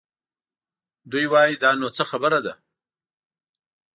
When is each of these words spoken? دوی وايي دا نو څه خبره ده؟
دوی 1.11 1.25
وايي 1.31 1.53
دا 1.63 1.71
نو 1.79 1.87
څه 1.97 2.03
خبره 2.11 2.39
ده؟ 2.45 2.53